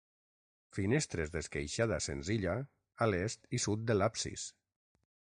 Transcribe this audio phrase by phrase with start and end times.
[0.75, 2.55] Finestres d'esqueixada senzilla
[3.07, 4.47] a l'est i sud de l'absis.